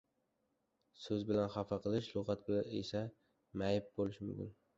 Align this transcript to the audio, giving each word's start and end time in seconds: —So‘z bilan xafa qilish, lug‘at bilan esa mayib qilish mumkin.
—So‘z 1.03 1.27
bilan 1.31 1.51
xafa 1.55 1.79
qilish, 1.83 2.09
lug‘at 2.15 2.49
bilan 2.49 2.73
esa 2.81 3.03
mayib 3.65 3.93
qilish 4.01 4.21
mumkin. 4.27 4.53